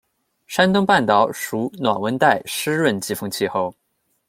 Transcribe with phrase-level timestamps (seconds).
[0.47, 3.71] 山东半岛属暖温带湿润季风气候。